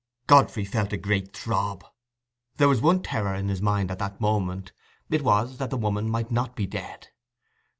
[0.25, 1.85] Godfrey felt a great throb:
[2.57, 4.71] there was one terror in his mind at that moment:
[5.11, 7.09] it was, that the woman might not be dead.